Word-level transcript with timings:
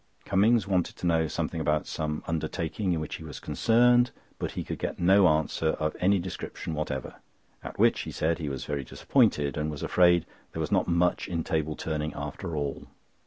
Cummings 0.25 0.67
wanted 0.67 0.95
to 0.95 1.05
know 1.05 1.27
something 1.27 1.61
about 1.61 1.85
some 1.85 2.23
undertaking 2.25 2.91
in 2.91 2.99
which 2.99 3.17
he 3.17 3.23
was 3.23 3.39
concerned, 3.39 4.09
but 4.39 4.53
he 4.53 4.63
could 4.63 4.79
get 4.79 4.97
no 4.97 5.27
answer 5.27 5.73
of 5.73 5.95
any 5.99 6.17
description 6.17 6.73
whatever—at 6.73 7.77
which 7.77 7.99
he 7.99 8.11
said 8.11 8.39
he 8.39 8.49
was 8.49 8.65
very 8.65 8.83
disappointed 8.83 9.57
and 9.57 9.69
was 9.69 9.83
afraid 9.83 10.25
there 10.53 10.59
was 10.59 10.71
not 10.71 10.87
much 10.87 11.27
in 11.27 11.43
table 11.43 11.75
turning 11.75 12.13
after 12.15 12.55
all. 12.55 12.87